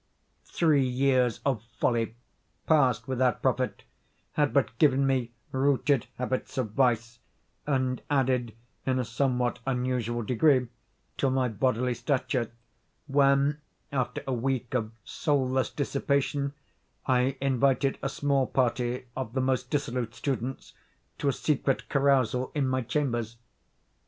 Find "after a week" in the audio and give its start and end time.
13.91-14.73